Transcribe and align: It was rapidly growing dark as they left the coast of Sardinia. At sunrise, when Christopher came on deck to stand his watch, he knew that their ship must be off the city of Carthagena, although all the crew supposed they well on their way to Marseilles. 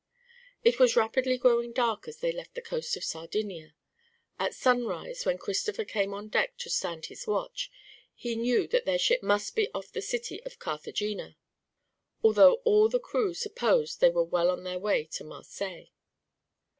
It 0.63 0.79
was 0.79 0.95
rapidly 0.95 1.37
growing 1.37 1.73
dark 1.73 2.07
as 2.07 2.17
they 2.17 2.31
left 2.31 2.55
the 2.55 2.61
coast 2.63 2.97
of 2.97 3.03
Sardinia. 3.03 3.75
At 4.39 4.55
sunrise, 4.55 5.27
when 5.27 5.37
Christopher 5.37 5.85
came 5.85 6.11
on 6.11 6.27
deck 6.29 6.57
to 6.57 6.71
stand 6.71 7.05
his 7.05 7.27
watch, 7.27 7.69
he 8.15 8.35
knew 8.35 8.65
that 8.69 8.85
their 8.85 8.97
ship 8.97 9.21
must 9.21 9.55
be 9.55 9.71
off 9.75 9.91
the 9.91 10.01
city 10.01 10.41
of 10.41 10.57
Carthagena, 10.57 11.35
although 12.23 12.63
all 12.65 12.89
the 12.89 12.99
crew 12.99 13.35
supposed 13.35 14.01
they 14.01 14.09
well 14.09 14.49
on 14.49 14.63
their 14.63 14.79
way 14.79 15.03
to 15.05 15.23
Marseilles. 15.23 15.89